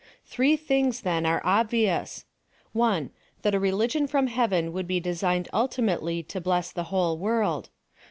[0.25, 2.25] Three things, then, are obvious:
[2.73, 3.11] 1.
[3.43, 7.69] That a religion from heaven would be designed ultimately to bless the whole world.